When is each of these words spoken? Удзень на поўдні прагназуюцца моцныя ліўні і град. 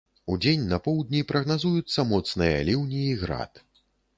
Удзень 0.35 0.63
на 0.71 0.79
поўдні 0.87 1.21
прагназуюцца 1.31 2.07
моцныя 2.13 2.57
ліўні 2.71 3.07
і 3.11 3.13
град. 3.25 3.65